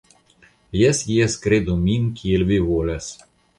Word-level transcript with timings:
Jes, 0.77 1.01
jes, 1.17 1.35
kredu 1.45 1.77
min 1.83 2.09
kiel 2.23 2.49
vi 2.55 2.61
volas. 2.73 3.15